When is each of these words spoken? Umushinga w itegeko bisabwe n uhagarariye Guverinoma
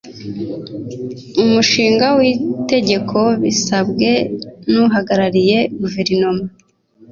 Umushinga 1.43 2.05
w 2.17 2.19
itegeko 2.31 3.19
bisabwe 3.43 4.09
n 4.71 4.73
uhagarariye 4.85 5.57
Guverinoma 5.81 6.45